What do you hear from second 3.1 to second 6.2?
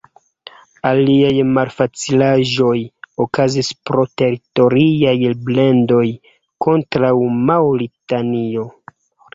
okazis pro teritoriaj plendoj